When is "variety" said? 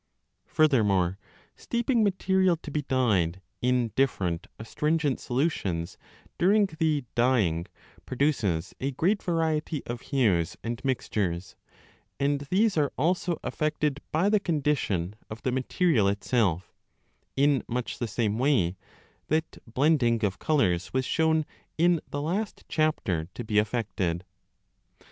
9.21-9.85